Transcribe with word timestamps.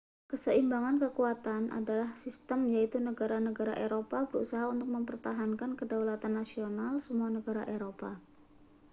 keseimbangan 0.33 0.95
kekuatan 1.03 1.63
adalah 1.79 2.11
sistem 2.23 2.59
yaitu 2.75 2.97
negara-negara 3.07 3.73
eropa 3.85 4.19
berusaha 4.29 4.65
untuk 4.73 4.89
mempertahankan 4.95 5.71
kedaulatan 5.79 6.33
nasional 6.41 6.93
semua 7.05 7.29
negara 7.37 7.63
eropa 7.75 8.11